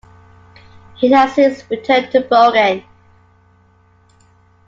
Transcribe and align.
He 0.95 1.11
has 1.11 1.35
since 1.35 1.63
returned 1.69 2.09
to 2.13 2.21
Bogen. 2.21 2.83